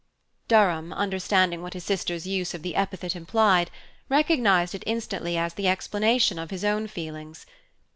Durham, 0.47 0.93
understanding 0.93 1.61
what 1.61 1.75
his 1.75 1.83
sister's 1.83 2.25
use 2.25 2.55
of 2.55 2.63
the 2.63 2.75
epithet 2.75 3.15
implied, 3.15 3.69
recognized 4.09 4.73
it 4.73 4.81
instantly 4.87 5.37
as 5.37 5.53
the 5.53 5.67
explanation 5.67 6.39
of 6.39 6.49
his 6.49 6.65
own 6.65 6.87
feelings. 6.87 7.45